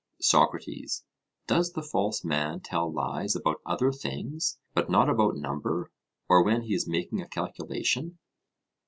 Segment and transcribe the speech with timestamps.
[0.21, 1.05] SOCRATES:
[1.45, 5.91] Does the false man tell lies about other things, but not about number,
[6.27, 8.17] or when he is making a calculation?